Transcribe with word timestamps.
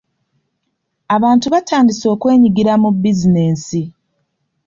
Abantu 1.15 1.47
batandise 1.53 2.05
okwenyigira 2.13 2.73
mu 2.81 2.89
bizinensi. 3.01 3.81